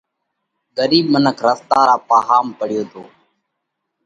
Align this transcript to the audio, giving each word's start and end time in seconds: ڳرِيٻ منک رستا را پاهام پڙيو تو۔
ڳرِيٻ 0.75 1.05
منک 1.13 1.37
رستا 1.45 1.79
را 1.87 1.95
پاهام 2.09 2.45
پڙيو 2.57 2.83
تو۔ 2.91 3.03